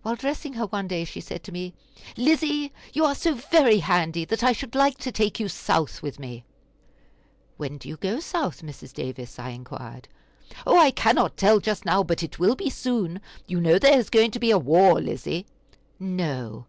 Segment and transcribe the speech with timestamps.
[0.00, 1.74] While dressing her one day, she said to me:
[2.16, 6.18] "Lizzie, you are so very handy that I should like to take you South with
[6.18, 6.42] me."
[7.58, 8.94] "When do you go South, Mrs.
[8.94, 10.08] Davis?" I inquired.
[10.66, 13.20] "Oh, I cannot tell just now, but it will be soon.
[13.46, 15.44] You know there is going to be war, Lizzie?"
[16.00, 16.64] "No!"